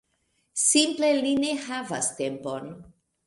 Simple 0.61 1.11
li 1.17 1.35
ne 1.43 1.51
havas 1.67 2.09
tempon. 2.23 2.73